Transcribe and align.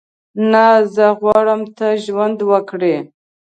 نه، 0.51 0.65
زه 0.95 1.05
غواړم 1.19 1.61
ته 1.77 1.87
ژوند 2.05 2.37
وکړې. 2.51 2.95